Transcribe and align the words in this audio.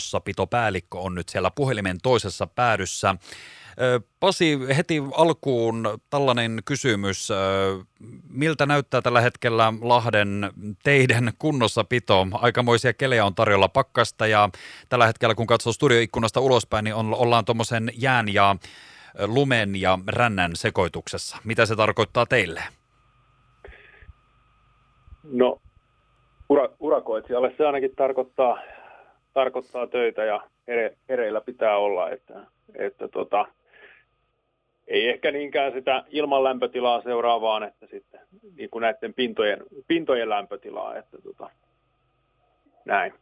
kunnossapitopäällikkö 0.00 0.98
on 0.98 1.14
nyt 1.14 1.28
siellä 1.28 1.50
puhelimen 1.50 1.98
toisessa 2.02 2.46
päädyssä. 2.46 3.14
Pasi, 4.20 4.58
heti 4.76 5.02
alkuun 5.14 5.98
tällainen 6.10 6.62
kysymys. 6.64 7.28
Miltä 8.28 8.66
näyttää 8.66 9.02
tällä 9.02 9.20
hetkellä 9.20 9.72
Lahden 9.80 10.50
teiden 10.82 11.32
kunnossapito? 11.38 12.26
Aikamoisia 12.32 12.92
kelejä 12.92 13.24
on 13.24 13.34
tarjolla 13.34 13.68
pakkasta 13.68 14.26
ja 14.26 14.48
tällä 14.88 15.06
hetkellä 15.06 15.34
kun 15.34 15.46
katsoo 15.46 15.72
studioikkunasta 15.72 16.40
ulospäin, 16.40 16.84
niin 16.84 16.94
on, 16.94 17.14
ollaan 17.14 17.44
tuommoisen 17.44 17.90
jään 17.98 18.34
ja 18.34 18.56
lumen 19.26 19.76
ja 19.76 19.98
rännän 20.06 20.56
sekoituksessa. 20.56 21.36
Mitä 21.44 21.66
se 21.66 21.76
tarkoittaa 21.76 22.26
teille? 22.26 22.62
No 25.32 25.60
ura, 26.48 26.68
urakoitsijalle 26.78 27.54
se 27.56 27.66
ainakin 27.66 27.96
tarkoittaa, 27.96 28.58
tarkoittaa 29.32 29.86
töitä 29.86 30.24
ja 30.24 30.40
ere, 30.68 30.96
ereillä 31.08 31.40
pitää 31.40 31.76
olla, 31.76 32.10
että, 32.10 32.40
että 32.74 33.08
tota, 33.08 33.46
ei 34.88 35.08
ehkä 35.08 35.30
niinkään 35.30 35.72
sitä 35.72 36.04
ilman 36.08 36.44
lämpötilaa 36.44 37.02
seuraa, 37.02 37.40
vaan 37.40 37.62
että 37.62 37.86
sitten 37.86 38.20
niin 38.56 38.70
kuin 38.70 38.82
näiden 38.82 39.14
pintojen, 39.14 39.58
pintojen 39.88 40.28
lämpötilaa, 40.28 40.96
että 40.96 41.18
tota, 41.22 41.50
näin. 42.84 43.14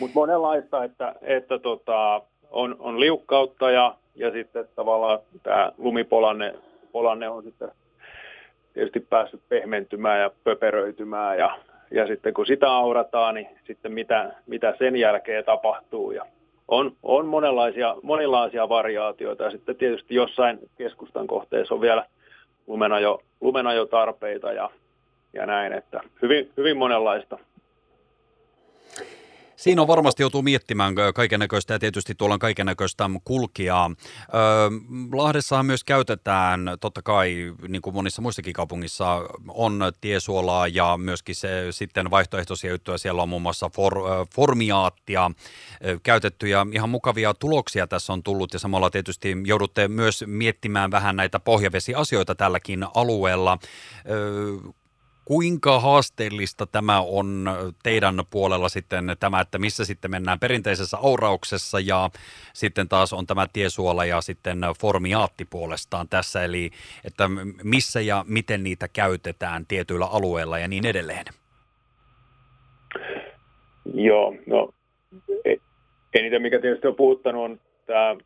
Mutta 0.00 0.14
monenlaista, 0.14 0.84
että, 0.84 1.14
että 1.22 1.58
tota, 1.58 2.22
on, 2.50 2.76
on 2.78 3.00
liukkautta 3.00 3.70
ja, 3.70 3.94
ja 4.14 4.30
sitten 4.30 4.68
tavallaan 4.74 5.18
tämä 5.42 5.72
lumipolanne 5.78 6.54
polanne 6.92 7.28
on 7.28 7.42
sitten 7.42 7.70
tietysti 8.74 9.00
päässyt 9.00 9.42
pehmentymään 9.48 10.20
ja 10.20 10.30
pöperöitymään 10.44 11.38
ja, 11.38 11.58
ja 11.90 12.06
sitten 12.06 12.34
kun 12.34 12.46
sitä 12.46 12.72
aurataan, 12.72 13.34
niin 13.34 13.48
sitten 13.66 13.92
mitä, 13.92 14.34
mitä 14.46 14.74
sen 14.78 14.96
jälkeen 14.96 15.44
tapahtuu. 15.44 16.10
Ja 16.10 16.26
on, 16.68 16.92
on 17.02 17.26
monenlaisia, 17.26 17.96
monenlaisia 18.02 18.68
variaatioita. 18.68 19.44
Ja 19.44 19.50
sitten 19.50 19.76
tietysti 19.76 20.14
jossain 20.14 20.58
keskustan 20.78 21.26
kohteessa 21.26 21.74
on 21.74 21.80
vielä 21.80 22.06
lumenajo, 22.66 23.22
lumenajotarpeita 23.40 24.52
ja, 24.52 24.70
ja 25.32 25.46
näin, 25.46 25.72
että 25.72 26.00
hyvin, 26.22 26.50
hyvin 26.56 26.76
monenlaista 26.76 27.38
Siinä 29.58 29.82
on 29.82 29.88
varmasti 29.88 30.22
joutuu 30.22 30.42
miettimään 30.42 30.94
kaiken 31.14 31.40
näköistä 31.40 31.74
ja 31.74 31.78
tietysti 31.78 32.14
tuolla 32.14 32.34
on 32.34 32.38
kaiken 32.38 32.66
näköistä 32.66 33.10
kulkijaa. 33.24 33.90
Lahdessahan 35.12 35.66
myös 35.66 35.84
käytetään, 35.84 36.70
totta 36.80 37.02
kai 37.02 37.54
niin 37.68 37.82
kuin 37.82 37.94
monissa 37.94 38.22
muissakin 38.22 38.52
kaupungissa, 38.52 39.28
on 39.48 39.92
tiesuolaa 40.00 40.68
ja 40.68 40.96
myöskin 40.96 41.34
se 41.34 41.66
sitten 41.70 42.10
vaihtoehtoisia 42.10 42.70
juttuja. 42.70 42.98
Siellä 42.98 43.22
on 43.22 43.28
muun 43.28 43.42
muassa 43.42 43.70
for, 43.74 43.94
formiaattia 44.34 45.30
käytetty 46.02 46.48
ja 46.48 46.66
ihan 46.72 46.88
mukavia 46.90 47.34
tuloksia 47.34 47.86
tässä 47.86 48.12
on 48.12 48.22
tullut 48.22 48.52
ja 48.52 48.58
samalla 48.58 48.90
tietysti 48.90 49.36
joudutte 49.44 49.88
myös 49.88 50.24
miettimään 50.26 50.90
vähän 50.90 51.16
näitä 51.16 51.40
pohjavesiasioita 51.40 52.34
tälläkin 52.34 52.86
alueella. 52.94 53.58
Kuinka 55.28 55.80
haasteellista 55.80 56.66
tämä 56.66 57.00
on 57.00 57.44
teidän 57.82 58.14
puolella 58.30 58.68
sitten 58.68 59.16
tämä, 59.20 59.40
että 59.40 59.58
missä 59.58 59.84
sitten 59.84 60.10
mennään 60.10 60.40
perinteisessä 60.40 60.96
aurauksessa 61.02 61.80
ja 61.80 62.10
sitten 62.52 62.88
taas 62.88 63.12
on 63.12 63.26
tämä 63.26 63.46
tiesuola 63.52 64.04
ja 64.04 64.20
sitten 64.20 64.58
formiaatti 64.80 65.44
puolestaan 65.44 66.08
tässä, 66.08 66.44
eli 66.44 66.70
että 67.04 67.24
missä 67.62 68.00
ja 68.00 68.24
miten 68.28 68.62
niitä 68.62 68.88
käytetään 68.92 69.66
tietyillä 69.66 70.06
alueilla 70.06 70.58
ja 70.58 70.68
niin 70.68 70.86
edelleen? 70.86 71.24
Joo, 73.94 74.34
no 74.46 74.70
eniten 76.14 76.42
mikä 76.42 76.60
tietysti 76.60 76.88
on 76.88 76.96
puhuttanut 76.96 77.44
on 77.44 77.60
tämä, 77.86 78.16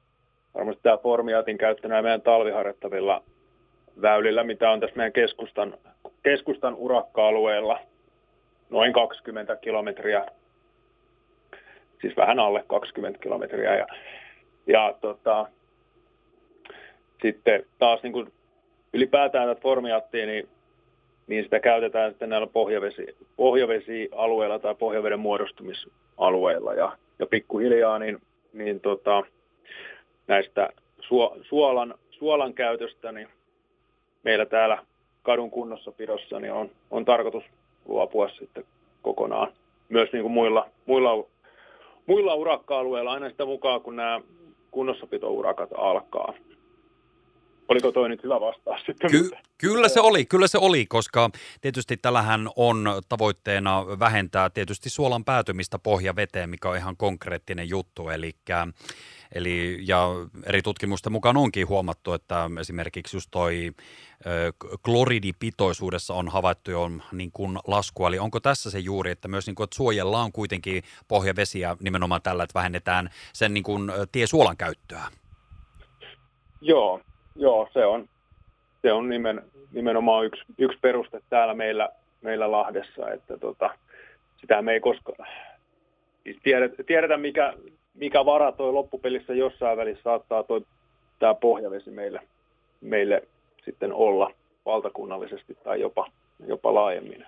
varmasti 0.54 0.82
tämä 0.82 0.96
formiaatin 0.96 1.58
käyttö 1.58 1.88
meidän 1.88 2.22
talviharjoittavilla 2.22 3.22
väylillä, 4.02 4.44
mitä 4.44 4.70
on 4.70 4.80
tässä 4.80 4.96
meidän 4.96 5.12
keskustan 5.12 5.74
keskustan 6.22 6.74
urakka-alueella 6.74 7.80
noin 8.70 8.92
20 8.92 9.56
kilometriä, 9.56 10.26
siis 12.00 12.16
vähän 12.16 12.38
alle 12.38 12.64
20 12.66 13.18
kilometriä. 13.18 13.76
Ja, 13.76 13.86
ja 14.66 14.94
tota, 15.00 15.46
sitten 17.22 17.66
taas 17.78 18.02
niin 18.02 18.12
kuin 18.12 18.32
ylipäätään 18.92 19.48
tätä 19.48 19.60
formiattia, 19.60 20.26
niin, 20.26 20.48
niin 21.26 21.44
sitä 21.44 21.60
käytetään 21.60 22.10
sitten 22.10 22.28
näillä 22.28 22.46
pohjavesi, 22.46 23.16
pohjavesialueilla 23.36 24.58
tai 24.58 24.74
pohjaveden 24.74 25.20
muodostumisalueilla. 25.20 26.74
Ja, 26.74 26.96
ja 27.18 27.26
pikkuhiljaa 27.26 27.98
niin, 27.98 28.18
niin 28.52 28.80
tota, 28.80 29.22
näistä 30.26 30.68
suolan, 31.42 31.94
suolan 32.10 32.54
käytöstä, 32.54 33.12
niin 33.12 33.28
meillä 34.22 34.46
täällä 34.46 34.78
kadun 35.22 35.50
kunnossapidossa, 35.50 36.40
niin 36.40 36.52
on, 36.52 36.70
on 36.90 37.04
tarkoitus 37.04 37.44
luopua 37.86 38.28
sitten 38.28 38.64
kokonaan 39.02 39.52
myös 39.88 40.12
niin 40.12 40.22
kuin 40.22 40.32
muilla, 40.32 40.68
muilla, 40.86 41.24
muilla 42.06 42.34
urakka-alueilla 42.34 43.12
aina 43.12 43.30
sitä 43.30 43.44
mukaan, 43.44 43.80
kun 43.80 43.96
nämä 43.96 44.20
kunnossapitourakat 44.70 45.70
alkaa. 45.76 46.34
Oliko 47.68 47.92
toi 47.92 48.08
nyt 48.08 48.22
hyvä 48.22 48.40
vastaus 48.40 48.80
sitten? 48.86 49.10
Ky- 49.10 49.30
kyllä 49.58 49.88
se 49.88 50.00
oli, 50.00 50.26
kyllä 50.26 50.46
se 50.46 50.58
oli, 50.58 50.86
koska 50.86 51.30
tietysti 51.60 51.96
tällähän 51.96 52.48
on 52.56 52.84
tavoitteena 53.08 53.86
vähentää 53.98 54.50
tietysti 54.50 54.90
suolan 54.90 55.24
päätymistä 55.24 55.78
pohjaveteen, 55.78 56.50
mikä 56.50 56.68
on 56.68 56.76
ihan 56.76 56.96
konkreettinen 56.96 57.68
juttu, 57.68 58.08
eli 58.08 58.32
Eli, 59.34 59.78
ja 59.86 60.08
eri 60.46 60.62
tutkimusten 60.62 61.12
mukaan 61.12 61.36
onkin 61.36 61.68
huomattu, 61.68 62.12
että 62.12 62.50
esimerkiksi 62.60 63.16
just 63.16 63.28
toi 63.30 63.72
kloridipitoisuudessa 64.84 66.14
on 66.14 66.28
havaittu 66.28 66.70
jo 66.70 66.90
niin 67.12 67.32
kuin 67.32 67.58
laskua. 67.66 68.08
Eli 68.08 68.18
onko 68.18 68.40
tässä 68.40 68.70
se 68.70 68.78
juuri, 68.78 69.10
että 69.10 69.28
myös 69.28 69.46
niin 69.46 69.54
kuin, 69.54 69.64
että 69.64 69.76
suojellaan 69.76 70.32
kuitenkin 70.32 70.82
pohjavesiä 71.08 71.76
nimenomaan 71.80 72.22
tällä, 72.22 72.44
että 72.44 72.58
vähennetään 72.58 73.10
sen 73.32 73.54
niin 73.54 73.64
kuin, 73.64 73.92
tiesuolan 74.12 74.56
käyttöä? 74.56 75.02
Joo, 76.60 77.00
joo 77.36 77.68
se 77.72 77.86
on, 77.86 78.08
se 78.82 78.92
on 78.92 79.08
nimen, 79.08 79.42
nimenomaan 79.72 80.26
yksi, 80.26 80.42
yksi 80.58 80.78
peruste 80.80 81.20
täällä 81.30 81.54
meillä, 81.54 81.88
meillä 82.22 82.50
Lahdessa, 82.50 83.10
että 83.10 83.38
tota, 83.38 83.70
sitä 84.40 84.62
me 84.62 84.72
ei 84.72 84.80
koskaan 84.80 85.28
siis 86.22 86.36
tiedetä, 86.42 86.82
tiedetä 86.82 87.16
mikä, 87.16 87.54
mikä 87.94 88.24
vara 88.24 88.52
toi 88.52 88.72
loppupelissä 88.72 89.34
jossain 89.34 89.76
välissä 89.76 90.02
saattaa 90.02 90.42
toi, 90.42 90.60
tämä 91.18 91.34
pohjavesi 91.34 91.90
meille, 91.90 92.20
meille 92.80 93.22
sitten 93.64 93.92
olla 93.92 94.30
valtakunnallisesti 94.66 95.58
tai 95.64 95.80
jopa, 95.80 96.06
jopa 96.46 96.74
laajemmin. 96.74 97.26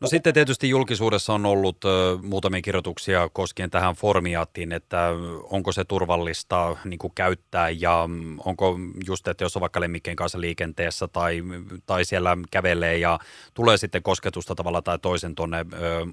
No 0.00 0.08
sitten 0.08 0.34
tietysti 0.34 0.68
julkisuudessa 0.68 1.34
on 1.34 1.46
ollut 1.46 1.76
muutamia 2.22 2.62
kirjoituksia 2.62 3.28
koskien 3.32 3.70
tähän 3.70 3.94
formiaattiin, 3.94 4.72
että 4.72 5.08
onko 5.50 5.72
se 5.72 5.84
turvallista 5.84 6.76
niin 6.84 6.98
kuin 6.98 7.12
käyttää 7.14 7.70
ja 7.70 8.08
onko 8.44 8.78
just, 9.06 9.28
että 9.28 9.44
jos 9.44 9.56
on 9.56 9.60
vaikka 9.60 9.80
lemmikkien 9.80 10.16
kanssa 10.16 10.40
liikenteessä 10.40 11.08
tai, 11.08 11.42
tai 11.86 12.04
siellä 12.04 12.38
kävelee 12.50 12.98
ja 12.98 13.18
tulee 13.54 13.76
sitten 13.76 14.02
kosketusta 14.02 14.54
tavalla 14.54 14.82
tai 14.82 14.98
toisen 14.98 15.34
tuonne 15.34 15.66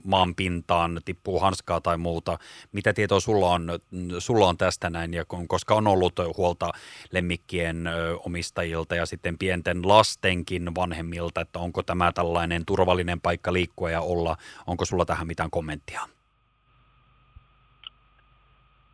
maan 0.04 0.36
pintaan, 0.36 1.02
tippuu 1.06 1.40
hanskaa 1.40 1.82
tai 1.82 1.98
muuta. 1.98 2.40
Mitä 2.72 2.94
tietoa 2.94 3.20
sulla 3.20 3.50
on, 3.50 3.80
sulla 4.20 4.48
on 4.48 4.58
tästä 4.58 4.90
näin, 4.90 5.14
ja 5.14 5.26
koska 5.48 5.76
on 5.76 5.88
ollut 5.88 6.14
huolta 6.38 6.72
lemmikkien 7.12 7.90
omistajilta 8.26 8.96
ja 8.96 9.06
sitten 9.06 9.38
pienten 9.38 9.88
lastenkin 9.88 10.76
vanhemmilta, 10.76 11.42
että 11.42 11.60
onko 11.60 11.84
tämä 11.84 12.12
tällainen 12.12 12.66
turvallinen 12.66 13.22
paikka 13.22 13.54
liikkua 13.54 13.73
liikkua 13.74 13.92
ja 13.92 14.02
olla. 14.02 14.36
Onko 14.68 14.86
sulla 14.86 15.06
tähän 15.06 15.28
mitään 15.28 15.50
kommenttia? 15.50 16.02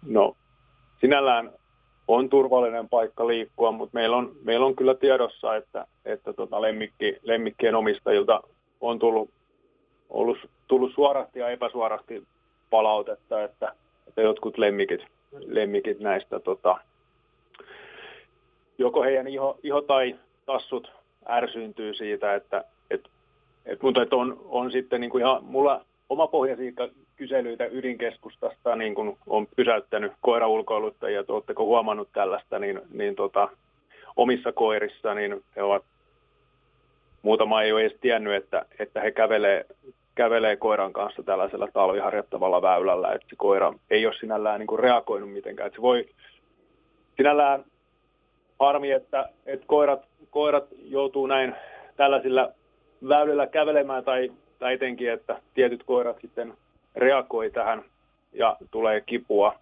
No, 0.05 0.35
sinällään 1.01 1.51
on 2.07 2.29
turvallinen 2.29 2.89
paikka 2.89 3.27
liikkua, 3.27 3.71
mutta 3.71 3.93
meillä 3.93 4.17
on, 4.17 4.31
meillä 4.43 4.65
on 4.65 4.75
kyllä 4.75 4.95
tiedossa, 4.95 5.55
että, 5.55 5.87
että 6.05 6.33
tota 6.33 6.61
lemmikki, 6.61 7.17
lemmikkien 7.23 7.75
omistajilta 7.75 8.41
on 8.81 8.99
tullut, 8.99 9.29
ollut, 10.09 10.37
tullut 10.67 10.93
suorasti 10.95 11.39
ja 11.39 11.49
epäsuorasti 11.49 12.23
palautetta, 12.69 13.43
että, 13.43 13.73
että 14.07 14.21
jotkut 14.21 14.57
lemmikit, 14.57 15.01
lemmikit 15.47 15.99
näistä 15.99 16.39
tota, 16.39 16.77
joko 18.77 19.03
heidän 19.03 19.27
iho, 19.27 19.57
iho 19.63 19.81
tai 19.81 20.15
tassut 20.45 20.91
ärsyyntyy 21.29 21.93
siitä, 21.93 22.35
että 22.35 22.63
et, 23.69 23.81
mutta 23.81 24.01
et 24.01 24.13
on, 24.13 24.41
on 24.45 24.71
sitten 24.71 25.01
niin 25.01 25.11
kuin 25.11 25.21
ihan, 25.21 25.43
mulla 25.43 25.85
oma 26.09 26.27
pohjaisia 26.27 26.71
kyselyitä 27.15 27.65
ydinkeskustasta 27.65 28.75
niin 28.75 28.95
kuin 28.95 29.17
on 29.27 29.47
pysäyttänyt 29.55 30.11
koiraulkoiluttajia, 30.21 31.19
että 31.19 31.33
oletteko 31.33 31.65
huomannut 31.65 32.09
tällaista, 32.13 32.59
niin, 32.59 32.81
niin 32.93 33.15
tota, 33.15 33.49
omissa 34.15 34.51
koirissa, 34.51 35.13
niin 35.13 35.43
he 35.55 35.63
ovat, 35.63 35.83
muutama 37.21 37.61
ei 37.61 37.71
ole 37.71 37.81
edes 37.81 37.97
tiennyt, 38.01 38.33
että, 38.33 38.65
että 38.79 39.01
he 39.01 39.11
kävelee, 39.11 39.65
kävelee 40.15 40.55
koiran 40.55 40.93
kanssa 40.93 41.23
tällaisella 41.23 41.67
talviharjoittavalla 41.73 42.61
väylällä, 42.61 43.11
että 43.11 43.27
se 43.29 43.35
koira 43.35 43.73
ei 43.89 44.05
ole 44.05 44.15
sinällään 44.19 44.59
niin 44.59 44.67
kuin 44.67 44.79
reagoinut 44.79 45.33
mitenkään. 45.33 45.67
Että 45.67 45.77
se 45.77 45.81
voi 45.81 46.05
sinällään 47.17 47.65
harmi, 48.59 48.91
että, 48.91 49.29
että 49.45 49.65
koirat, 49.67 50.05
koirat 50.29 50.65
joutuu 50.83 51.27
näin 51.27 51.55
tällaisilla 51.95 52.51
väylillä 53.07 53.47
kävelemään 53.47 54.03
tai, 54.03 54.31
tai 54.59 54.73
etenkin, 54.73 55.11
että 55.11 55.41
tietyt 55.53 55.83
koirat 55.83 56.17
sitten 56.21 56.53
reagoi 56.95 57.51
tähän 57.51 57.83
ja 58.33 58.57
tulee 58.71 59.01
kipua, 59.01 59.55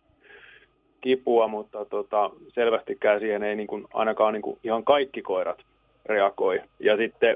kipua 1.01 1.47
mutta 1.47 1.85
tota, 1.85 2.31
selvästikään 2.53 3.19
siihen 3.19 3.43
ei 3.43 3.55
niin 3.55 3.67
kuin, 3.67 3.87
ainakaan 3.93 4.33
niin 4.33 4.41
kuin 4.41 4.59
ihan 4.63 4.83
kaikki 4.83 5.21
koirat 5.21 5.59
reagoi. 6.05 6.61
Ja 6.79 6.97
sitten, 6.97 7.35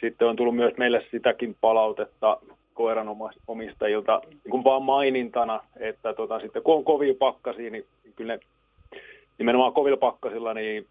sitten 0.00 0.28
on 0.28 0.36
tullut 0.36 0.56
myös 0.56 0.76
meille 0.76 1.06
sitäkin 1.10 1.56
palautetta 1.60 2.38
koiran 2.74 3.08
omistajilta 3.46 4.22
niin 4.26 4.50
kuin 4.50 4.64
vaan 4.64 4.82
mainintana, 4.82 5.60
että 5.76 6.12
tota, 6.14 6.40
sitten 6.40 6.62
kun 6.62 6.74
on 6.74 6.84
kovia 6.84 7.14
pakkasia, 7.18 7.70
niin 7.70 7.86
kyllä 8.16 8.36
ne 8.36 8.40
nimenomaan 9.38 9.72
kovilla 9.72 9.96
pakkasilla 9.96 10.54
niin 10.54 10.86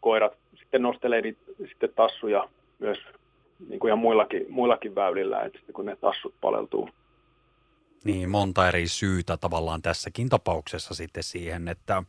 koirat 0.00 0.32
sitten 0.54 0.82
nostelee 0.82 1.20
niitä 1.20 1.40
sitten 1.68 1.90
tassuja 1.96 2.48
myös 2.78 2.98
niin 3.68 3.80
kuin 3.80 3.88
ihan 3.88 3.98
muillakin, 3.98 4.46
muillakin 4.48 4.94
väylillä, 4.94 5.42
että 5.42 5.58
kun 5.72 5.86
ne 5.86 5.96
tassut 5.96 6.34
paleltuu. 6.40 6.88
Niin, 8.04 8.30
monta 8.30 8.68
eri 8.68 8.88
syytä 8.88 9.36
tavallaan 9.36 9.82
tässäkin 9.82 10.28
tapauksessa 10.28 10.94
sitten 10.94 11.22
siihen, 11.22 11.68
että, 11.68 12.02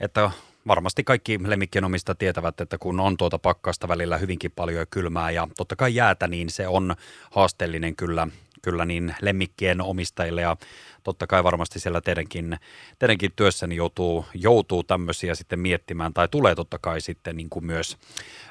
että 0.00 0.30
varmasti 0.66 1.04
kaikki 1.04 1.38
lemmikkien 1.46 1.84
omista 1.84 2.14
tietävät, 2.14 2.60
että 2.60 2.78
kun 2.78 3.00
on 3.00 3.16
tuota 3.16 3.38
pakkasta 3.38 3.88
välillä 3.88 4.18
hyvinkin 4.18 4.50
paljon 4.50 4.86
kylmää 4.90 5.30
ja 5.30 5.48
totta 5.56 5.76
kai 5.76 5.94
jäätä, 5.94 6.28
niin 6.28 6.50
se 6.50 6.68
on 6.68 6.94
haasteellinen 7.30 7.96
kyllä 7.96 8.28
kyllä 8.62 8.84
niin 8.84 9.14
lemmikkien 9.22 9.80
omistajille 9.80 10.42
ja 10.42 10.56
totta 11.02 11.26
kai 11.26 11.44
varmasti 11.44 11.80
siellä 11.80 12.00
teidänkin, 12.00 12.58
teidänkin 12.98 13.32
työssäni 13.36 13.76
joutuu, 13.76 14.24
joutuu 14.34 14.82
tämmöisiä 14.82 15.34
sitten 15.34 15.58
miettimään 15.58 16.14
tai 16.14 16.28
tulee 16.28 16.54
totta 16.54 16.78
kai 16.78 17.00
sitten 17.00 17.36
niin 17.36 17.50
kuin 17.50 17.66
myös 17.66 17.96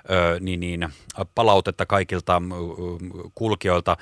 ö, 0.10 0.40
niin, 0.40 0.60
niin, 0.60 0.90
palautetta 1.36 1.86
kaikilta 1.86 2.42
kulkijoilta. 3.36 3.98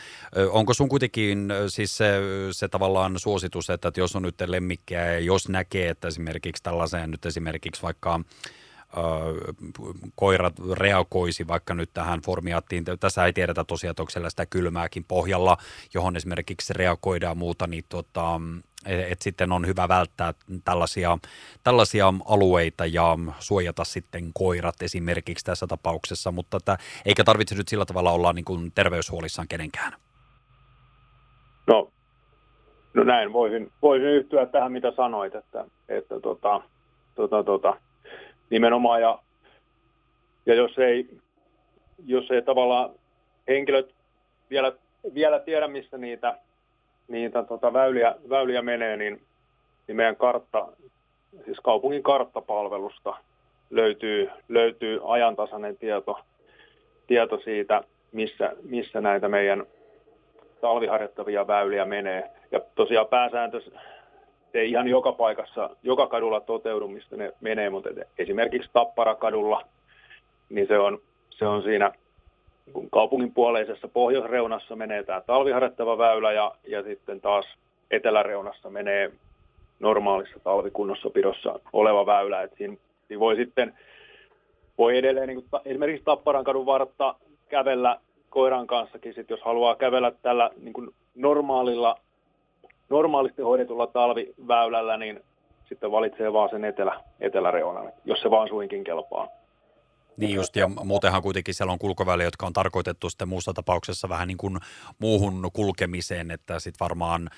Onko 0.49 0.73
sun 0.73 0.89
kuitenkin 0.89 1.49
siis 1.67 1.97
se, 1.97 2.13
se 2.51 2.67
tavallaan 2.67 3.19
suositus, 3.19 3.69
että, 3.69 3.87
että 3.87 3.99
jos 3.99 4.15
on 4.15 4.21
nyt 4.21 4.41
lemmikkiä 4.45 5.05
ja 5.05 5.19
jos 5.19 5.49
näkee, 5.49 5.89
että 5.89 6.07
esimerkiksi 6.07 6.63
tällaiseen 6.63 7.11
nyt 7.11 7.25
esimerkiksi 7.25 7.81
vaikka 7.81 8.19
koirat 10.15 10.53
reagoisi 10.73 11.47
vaikka 11.47 11.73
nyt 11.73 11.89
tähän 11.93 12.21
formiaattiin. 12.21 12.83
Tässä 12.99 13.25
ei 13.25 13.33
tiedetä 13.33 13.63
tosiaan, 13.63 13.91
että 13.91 14.01
onko 14.01 14.09
siellä 14.09 14.29
sitä 14.29 14.45
kylmääkin 14.45 15.05
pohjalla, 15.07 15.57
johon 15.93 16.15
esimerkiksi 16.15 16.73
reagoidaan 16.73 17.37
muuta, 17.37 17.67
niin 17.67 17.83
tota, 17.89 18.41
että 18.85 19.23
sitten 19.23 19.51
on 19.51 19.67
hyvä 19.67 19.87
välttää 19.87 20.33
tällaisia, 20.65 21.17
tällaisia 21.63 22.13
alueita 22.25 22.85
ja 22.85 23.17
suojata 23.39 23.83
sitten 23.83 24.31
koirat 24.33 24.81
esimerkiksi 24.81 25.45
tässä 25.45 25.67
tapauksessa, 25.67 26.31
mutta 26.31 26.57
että, 26.57 26.77
eikä 27.05 27.23
tarvitse 27.23 27.55
nyt 27.55 27.67
sillä 27.67 27.85
tavalla 27.85 28.11
olla 28.11 28.33
niin 28.33 28.45
kuin 28.45 28.71
terveyshuolissaan 28.75 29.47
kenenkään. 29.47 29.93
No, 31.67 31.91
no 32.93 33.03
näin, 33.03 33.33
voisin, 33.33 33.71
voisin 33.81 34.09
yhtyä 34.09 34.45
tähän 34.45 34.71
mitä 34.71 34.91
sanoit, 34.95 35.35
että, 35.35 35.65
että 35.89 36.19
tota, 36.19 36.61
tota, 37.15 37.43
tota, 37.43 37.77
nimenomaan. 38.49 39.01
Ja, 39.01 39.19
ja 40.45 40.55
jos, 40.55 40.77
ei, 40.77 41.09
jos 42.05 42.31
ei 42.31 42.41
tavallaan 42.41 42.89
henkilöt 43.47 43.93
vielä, 44.49 44.71
vielä 45.13 45.39
tiedä, 45.39 45.67
missä 45.67 45.97
niitä, 45.97 46.37
niitä 47.07 47.43
tota 47.43 47.73
väyliä, 47.73 48.15
väyliä 48.29 48.61
menee, 48.61 48.97
niin, 48.97 49.21
niin 49.87 49.95
meidän 49.95 50.15
kartta, 50.15 50.67
siis 51.45 51.59
kaupungin 51.63 52.03
karttapalvelusta 52.03 53.17
löytyy, 53.69 54.29
löytyy 54.49 54.99
ajantasainen 55.03 55.77
tieto, 55.77 56.19
tieto 57.07 57.39
siitä, 57.39 57.83
missä, 58.11 58.55
missä 58.63 59.01
näitä 59.01 59.27
meidän 59.27 59.65
talviharjoittavia 60.61 61.47
väyliä 61.47 61.85
menee. 61.85 62.31
Ja 62.51 62.61
tosiaan 62.75 63.07
pääsääntö, 63.07 63.61
se 64.51 64.59
ei 64.59 64.71
ihan 64.71 64.87
joka 64.87 65.11
paikassa, 65.11 65.69
joka 65.83 66.07
kadulla 66.07 66.39
toteudu, 66.39 66.87
mistä 66.87 67.17
ne 67.17 67.33
menee, 67.41 67.69
mutta 67.69 67.89
esimerkiksi 68.17 68.69
Tapparakadulla, 68.73 69.61
niin 70.49 70.67
se 70.67 70.79
on, 70.79 70.99
se 71.29 71.47
on 71.47 71.63
siinä 71.63 71.91
kun 72.73 72.89
kaupungin 72.89 73.33
puoleisessa 73.33 73.87
pohjoisreunassa 73.87 74.75
menee 74.75 75.03
tämä 75.03 75.21
talviharjoittava 75.21 75.97
väylä 75.97 76.31
ja, 76.31 76.51
ja 76.67 76.83
sitten 76.83 77.21
taas 77.21 77.45
eteläreunassa 77.91 78.69
menee 78.69 79.11
normaalissa 79.79 80.39
talvikunnossapidossa 80.39 81.59
oleva 81.73 82.05
väylä. 82.05 82.41
Et 82.41 82.51
siinä, 82.57 82.75
siinä 83.07 83.19
voi 83.19 83.35
sitten 83.35 83.73
voi 84.77 84.97
edelleen 84.97 85.27
niin 85.27 85.43
kuin, 85.49 85.61
esimerkiksi 85.65 86.05
Tapparan 86.05 86.45
vartta 86.45 87.15
kävellä 87.49 87.99
koiran 88.29 88.67
kanssakin, 88.67 89.13
sit 89.13 89.29
jos 89.29 89.41
haluaa 89.41 89.75
kävellä 89.75 90.11
tällä 90.21 90.49
niin 90.61 90.73
kuin 90.73 90.89
normaalilla 91.15 91.99
normaalisti 92.89 93.41
hoidetulla 93.41 93.87
talviväylällä, 93.87 94.97
niin 94.97 95.23
sitten 95.69 95.91
valitsee 95.91 96.33
vaan 96.33 96.49
sen 96.49 96.65
etelä, 96.65 96.99
eteläreunan, 97.19 97.91
jos 98.05 98.21
se 98.21 98.31
vaan 98.31 98.49
suinkin 98.49 98.83
kelpaa. 98.83 99.27
Niin 100.19 100.35
just, 100.35 100.55
ja 100.55 100.67
muutenhan 100.67 101.21
kuitenkin 101.21 101.53
siellä 101.53 101.73
on 101.73 101.79
kulkoväyliä, 101.79 102.27
jotka 102.27 102.45
on 102.45 102.53
tarkoitettu 102.53 103.09
sitten 103.09 103.29
muussa 103.29 103.53
tapauksessa 103.53 104.09
vähän 104.09 104.27
niin 104.27 104.37
kuin 104.37 104.59
muuhun 104.99 105.49
kulkemiseen, 105.53 106.31
että 106.31 106.59
sitten 106.59 106.85
varmaan 106.85 107.29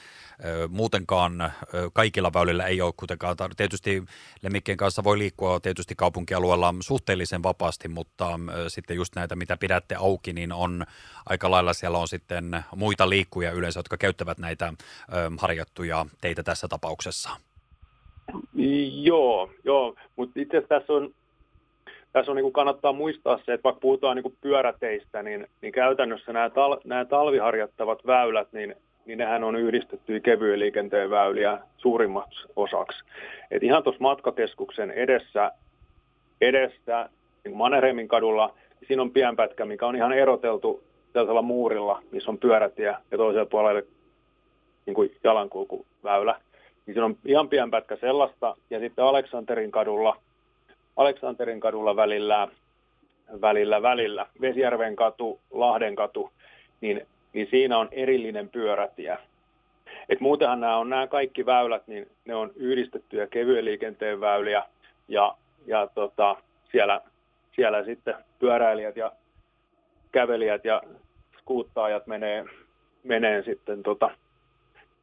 ö, 0.45 0.67
muutenkaan 0.67 1.41
ö, 1.41 1.51
kaikilla 1.93 2.33
väylillä 2.33 2.65
ei 2.65 2.81
ole 2.81 2.93
kuitenkaan, 2.97 3.35
tietysti 3.57 4.03
lemmikkien 4.41 4.77
kanssa 4.77 5.03
voi 5.03 5.17
liikkua 5.17 5.59
tietysti 5.59 5.95
kaupunkialueella 5.95 6.73
suhteellisen 6.79 7.43
vapaasti, 7.43 7.87
mutta 7.87 8.39
ö, 8.55 8.69
sitten 8.69 8.95
just 8.95 9.15
näitä, 9.15 9.35
mitä 9.35 9.57
pidätte 9.57 9.95
auki, 9.95 10.33
niin 10.33 10.51
on 10.51 10.85
aika 11.25 11.51
lailla 11.51 11.73
siellä 11.73 11.97
on 11.97 12.07
sitten 12.07 12.65
muita 12.75 13.09
liikkuja 13.09 13.51
yleensä, 13.51 13.79
jotka 13.79 13.97
käyttävät 13.97 14.37
näitä 14.37 14.73
ö, 15.13 15.31
teitä 16.21 16.43
tässä 16.43 16.67
tapauksessa. 16.67 17.29
Joo, 19.01 19.49
joo. 19.63 19.95
mutta 20.15 20.39
itse 20.39 20.57
asiassa 20.57 20.79
tässä 20.79 20.93
on 20.93 21.13
tässä 22.13 22.31
on 22.31 22.35
niin 22.35 22.43
kuin 22.43 22.53
kannattaa 22.53 22.93
muistaa 22.93 23.37
se, 23.37 23.53
että 23.53 23.63
vaikka 23.63 23.79
puhutaan 23.79 24.15
niin 24.15 24.23
kuin 24.23 24.37
pyöräteistä, 24.41 25.23
niin, 25.23 25.47
niin 25.61 25.71
käytännössä 25.71 26.33
nämä, 26.33 26.49
tal, 26.49 26.77
nämä 26.83 27.05
talviharjattavat 27.05 28.07
väylät, 28.07 28.47
niin, 28.51 28.75
niin 29.05 29.17
nehän 29.17 29.43
on 29.43 29.55
yhdistetty 29.55 30.19
kevyen 30.19 30.59
liikenteen 30.59 31.09
väyliä 31.09 31.59
suurimmaksi 31.77 32.47
osaksi. 32.55 33.03
Et 33.51 33.63
ihan 33.63 33.83
tuossa 33.83 34.01
matkakeskuksen 34.01 34.91
edessä, 34.91 35.51
edessä 36.41 37.09
niin 37.43 37.57
Mannerheimin 37.57 38.07
kadulla, 38.07 38.53
niin 38.79 38.87
siinä 38.87 39.01
on 39.01 39.11
pienpätkä, 39.11 39.65
mikä 39.65 39.87
on 39.87 39.95
ihan 39.95 40.13
eroteltu 40.13 40.83
tällaisella 41.13 41.41
muurilla, 41.41 42.03
missä 42.11 42.31
on 42.31 42.37
pyörätie 42.37 42.95
ja 43.11 43.17
toisella 43.17 43.45
puolella 43.45 43.81
niin 44.85 44.93
kuin 44.93 45.15
jalankulkuväylä. 45.23 46.35
Niin 46.85 46.93
siinä 46.93 47.05
on 47.05 47.17
ihan 47.25 47.49
pienpätkä 47.49 47.95
sellaista. 47.95 48.55
Ja 48.69 48.79
sitten 48.79 49.05
Aleksanterin 49.05 49.71
kadulla– 49.71 50.15
Aleksanterin 50.97 51.59
kadulla 51.59 51.95
välillä, 51.95 52.47
välillä, 53.41 53.81
välillä, 53.81 54.25
Vesijärven 54.41 54.95
katu, 54.95 55.39
Lahden 55.51 55.95
katu, 55.95 56.31
niin, 56.81 57.07
niin 57.33 57.47
siinä 57.51 57.77
on 57.77 57.89
erillinen 57.91 58.49
pyörätie. 58.49 59.17
Et 60.09 60.19
muutenhan 60.19 60.59
nämä 60.59 60.77
on 60.77 60.89
nämä 60.89 61.07
kaikki 61.07 61.45
väylät, 61.45 61.87
niin 61.87 62.07
ne 62.25 62.35
on 62.35 62.51
yhdistettyjä 62.55 63.27
kevyen 63.27 63.65
liikenteen 63.65 64.21
väyliä 64.21 64.63
ja, 65.07 65.35
ja 65.65 65.87
tota, 65.95 66.35
siellä, 66.71 67.01
siellä 67.55 67.85
sitten 67.85 68.15
pyöräilijät 68.39 68.97
ja 68.97 69.11
kävelijät 70.11 70.65
ja 70.65 70.81
skuuttaajat 71.39 72.07
menee, 72.07 72.45
menee 73.03 73.43
sitten 73.43 73.83
tota, 73.83 74.11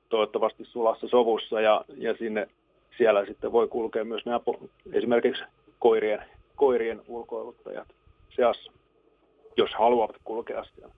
toivottavasti 0.09 0.65
sulassa 0.65 1.09
sovussa 1.09 1.61
ja, 1.61 1.85
ja 1.97 2.15
sinne 2.17 2.49
siellä 2.97 3.27
sitten 3.27 3.53
voi 3.53 3.69
kulkea 3.69 4.05
myös 4.05 4.27
nämä 4.27 4.41
esimerkiksi 4.93 5.43
koirien, 5.79 6.25
koirien 6.57 7.03
ulkoiluttajat 7.07 7.89
seassa, 8.37 8.73
jos 9.57 9.71
haluavat 9.79 10.17
kulkea 10.25 10.65
siellä. 10.65 10.95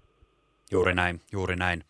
Juuri 0.71 0.95
näin, 0.95 1.21
juuri 1.33 1.57
näin. 1.57 1.85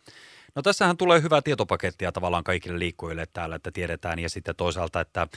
No 0.55 0.61
tässähän 0.61 0.97
tulee 0.97 1.21
hyvää 1.21 1.41
tietopakettia 1.41 2.11
tavallaan 2.11 2.43
kaikille 2.43 2.79
liikkujille 2.79 3.25
täällä, 3.33 3.55
että 3.55 3.71
tiedetään 3.71 4.19
ja 4.19 4.29
sitten 4.29 4.55
toisaalta, 4.55 5.01
että 5.01 5.27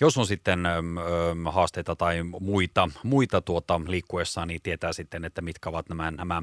jos 0.00 0.18
on 0.18 0.26
sitten 0.26 0.66
ö, 0.66 0.72
haasteita 1.50 1.96
tai 1.96 2.22
muita, 2.40 2.88
muita 3.02 3.40
tuota 3.40 3.80
liikkuessa, 3.86 4.46
niin 4.46 4.62
tietää 4.62 4.92
sitten, 4.92 5.24
että 5.24 5.42
mitkä 5.42 5.68
ovat 5.68 5.88
nämä, 5.88 6.10
nämä 6.10 6.42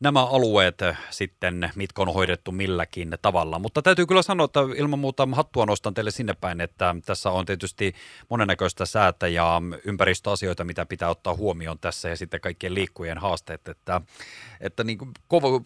nämä 0.00 0.26
alueet 0.26 0.78
sitten, 1.10 1.70
mitkä 1.76 2.02
on 2.02 2.14
hoidettu 2.14 2.52
milläkin 2.52 3.18
tavalla. 3.22 3.58
Mutta 3.58 3.82
täytyy 3.82 4.06
kyllä 4.06 4.22
sanoa, 4.22 4.44
että 4.44 4.60
ilman 4.76 4.98
muuta 4.98 5.28
hattua 5.32 5.66
nostan 5.66 5.94
teille 5.94 6.10
sinne 6.10 6.34
päin, 6.40 6.60
että 6.60 6.94
tässä 7.06 7.30
on 7.30 7.46
tietysti 7.46 7.94
monennäköistä 8.28 8.86
säätä 8.86 9.28
ja 9.28 9.62
ympäristöasioita, 9.84 10.64
mitä 10.64 10.86
pitää 10.86 11.10
ottaa 11.10 11.34
huomioon 11.34 11.78
tässä 11.78 12.08
ja 12.08 12.16
sitten 12.16 12.40
kaikkien 12.40 12.74
liikkujen 12.74 13.18
haasteet, 13.18 13.68
että, 13.68 14.00
että 14.60 14.84
niin 14.84 14.98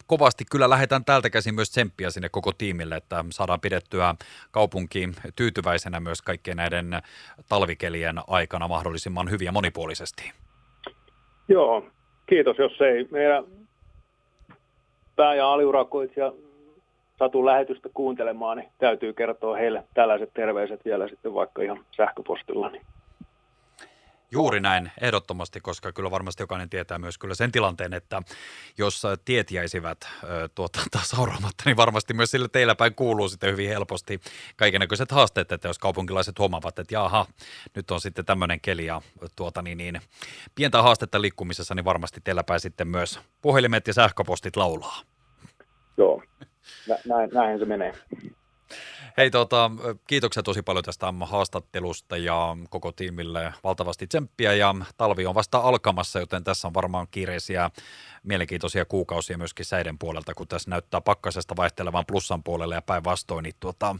kovasti 0.07 0.45
kyllä 0.51 0.69
lähdetään 0.69 1.05
täältä 1.05 1.29
käsin 1.29 1.55
myös 1.55 1.69
tsemppiä 1.69 2.09
sinne 2.09 2.29
koko 2.29 2.51
tiimille, 2.51 2.95
että 2.95 3.25
saadaan 3.29 3.61
pidettyä 3.61 4.15
kaupunki 4.51 5.09
tyytyväisenä 5.35 5.99
myös 5.99 6.21
kaikkien 6.21 6.57
näiden 6.57 7.01
talvikelien 7.49 8.15
aikana 8.27 8.67
mahdollisimman 8.67 9.31
hyviä 9.31 9.51
monipuolisesti. 9.51 10.31
Joo, 11.47 11.85
kiitos, 12.25 12.57
jos 12.57 12.81
ei 12.81 13.07
meidän 13.11 13.62
pää- 15.15 15.35
ja 15.35 15.53
aliurakoitsija 15.53 16.33
satu 17.19 17.45
lähetystä 17.45 17.89
kuuntelemaan, 17.93 18.57
niin 18.57 18.69
täytyy 18.77 19.13
kertoa 19.13 19.55
heille 19.55 19.83
tällaiset 19.93 20.29
terveiset 20.33 20.85
vielä 20.85 21.07
sitten 21.07 21.33
vaikka 21.33 21.61
ihan 21.61 21.79
sähköpostilla. 21.95 22.69
Niin. 22.69 22.85
Juuri 24.33 24.59
näin, 24.59 24.91
ehdottomasti, 25.01 25.61
koska 25.61 25.91
kyllä 25.91 26.11
varmasti 26.11 26.43
jokainen 26.43 26.69
tietää 26.69 26.99
myös 26.99 27.17
kyllä 27.17 27.35
sen 27.35 27.51
tilanteen, 27.51 27.93
että 27.93 28.21
jos 28.77 29.03
tiet 29.25 29.51
jäisivät 29.51 30.07
tuota, 30.55 30.79
sauraamatta, 31.03 31.63
niin 31.65 31.77
varmasti 31.77 32.13
myös 32.13 32.31
sille 32.31 32.47
teillä 32.47 32.75
päin 32.75 32.95
kuuluu 32.95 33.29
sitten 33.29 33.51
hyvin 33.51 33.69
helposti 33.69 34.21
kaikenlaiset 34.55 35.11
haasteet, 35.11 35.51
että 35.51 35.67
jos 35.67 35.79
kaupunkilaiset 35.79 36.39
huomaavat, 36.39 36.79
että 36.79 36.95
jaha, 36.95 37.25
nyt 37.75 37.91
on 37.91 38.01
sitten 38.01 38.25
tämmöinen 38.25 38.61
keli 38.61 38.85
ja 38.85 39.01
tuota, 39.35 39.61
niin, 39.61 39.77
niin, 39.77 40.01
pientä 40.55 40.81
haastetta 40.81 41.21
liikkumisessa, 41.21 41.75
niin 41.75 41.85
varmasti 41.85 42.21
teillä 42.23 42.43
päin 42.43 42.59
sitten 42.59 42.87
myös 42.87 43.19
puhelimet 43.41 43.87
ja 43.87 43.93
sähköpostit 43.93 44.55
laulaa. 44.55 45.01
Joo, 45.97 46.23
näin, 47.05 47.29
näin 47.33 47.59
se 47.59 47.65
menee. 47.65 47.93
Hei, 49.17 49.31
tota, 49.31 49.71
kiitoksia 50.07 50.43
tosi 50.43 50.61
paljon 50.61 50.83
tästä 50.83 51.13
haastattelusta 51.25 52.17
ja 52.17 52.57
koko 52.69 52.91
tiimille 52.91 53.53
valtavasti 53.63 54.07
tsemppiä 54.07 54.53
ja 54.53 54.75
talvi 54.97 55.25
on 55.25 55.35
vasta 55.35 55.57
alkamassa, 55.57 56.19
joten 56.19 56.43
tässä 56.43 56.67
on 56.67 56.73
varmaan 56.73 57.07
kiireisiä 57.11 57.69
mielenkiintoisia 58.23 58.85
kuukausia 58.85 59.37
myöskin 59.37 59.65
säiden 59.65 59.97
puolelta, 59.97 60.33
kun 60.33 60.47
tässä 60.47 60.69
näyttää 60.69 61.01
pakkasesta 61.01 61.55
vaihtelevan 61.57 62.05
plussan 62.07 62.43
puolelle 62.43 62.75
ja 62.75 62.81
päinvastoin, 62.81 63.43
niin 63.43 63.55
tuota, 63.59 63.95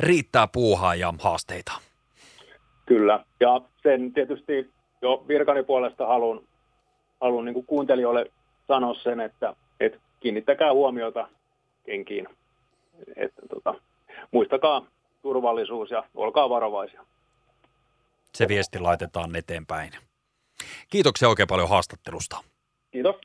riittää 0.00 0.48
puuhaa 0.52 0.94
ja 0.94 1.14
haasteita. 1.18 1.72
Kyllä, 2.86 3.24
ja 3.40 3.60
sen 3.82 4.12
tietysti 4.12 4.70
jo 5.02 5.24
virkani 5.28 5.62
puolesta 5.62 6.06
haluan, 6.06 6.40
haluan 7.20 7.44
niin 7.44 7.66
kuuntelijoille 7.66 8.32
sanoa 8.68 8.94
sen, 8.94 9.20
että, 9.20 9.56
että 9.80 9.98
kiinnittäkää 10.20 10.72
huomiota 10.72 11.28
kenkiin. 11.84 12.28
Että, 13.16 13.42
tota, 13.48 13.74
muistakaa 14.32 14.86
turvallisuus 15.22 15.90
ja 15.90 16.04
olkaa 16.14 16.48
varovaisia. 16.50 17.06
Se 18.34 18.48
viesti 18.48 18.78
laitetaan 18.78 19.36
eteenpäin. 19.36 19.92
Kiitoksia 20.90 21.28
oikein 21.28 21.48
paljon 21.48 21.68
haastattelusta. 21.68 22.44
Kiitos. 22.90 23.16